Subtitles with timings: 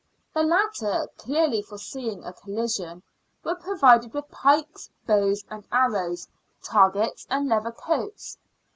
[0.33, 3.03] The latter, clearly foreseeing a collision,
[3.43, 6.27] were provided with pikes, bows and arrows,
[6.63, 8.39] targets, and leather coats.